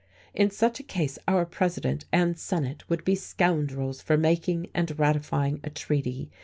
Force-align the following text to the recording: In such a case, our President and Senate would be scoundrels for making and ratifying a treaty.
In 0.33 0.49
such 0.49 0.79
a 0.79 0.83
case, 0.83 1.19
our 1.27 1.45
President 1.45 2.05
and 2.11 2.35
Senate 2.35 2.89
would 2.89 3.03
be 3.05 3.13
scoundrels 3.13 4.01
for 4.01 4.17
making 4.17 4.71
and 4.73 4.97
ratifying 4.97 5.59
a 5.63 5.69
treaty. 5.69 6.31